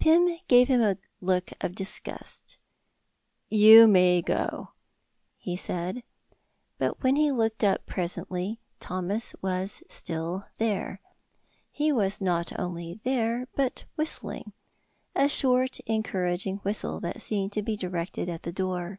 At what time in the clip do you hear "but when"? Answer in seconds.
6.76-7.14